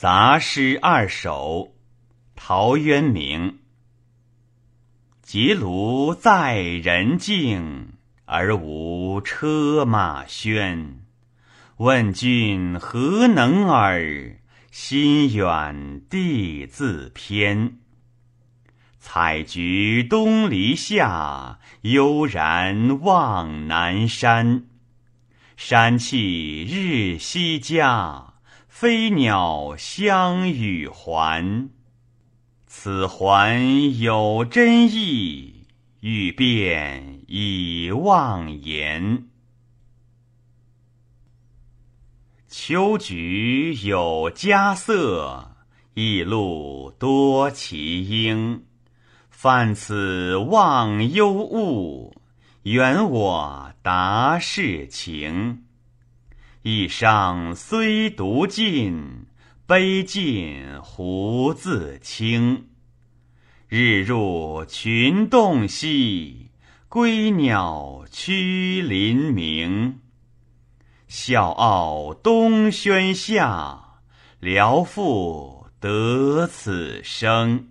[0.00, 1.74] 杂诗二首，
[2.34, 3.58] 陶渊明。
[5.20, 7.92] 结庐在人境，
[8.24, 11.00] 而无车马喧。
[11.76, 14.38] 问君何能尔？
[14.70, 17.76] 心远地自偏。
[18.98, 24.64] 采菊东篱下，悠然望南山。
[25.58, 28.28] 山气日夕佳。
[28.70, 31.68] 飞鸟相与还，
[32.66, 35.66] 此还有真意，
[36.00, 39.26] 欲辨已忘言。
[42.48, 45.56] 秋菊有佳色，
[45.94, 48.64] 异露多奇英。
[49.28, 52.14] 泛此忘忧物，
[52.62, 55.64] 原我达世情。
[56.62, 59.24] 一觞虽独尽，
[59.66, 62.66] 杯尽胡自清。
[63.66, 66.50] 日入群洞悉，
[66.86, 70.00] 归鸟趋林鸣。
[71.08, 73.82] 笑傲东轩下，
[74.38, 77.68] 聊复得此声。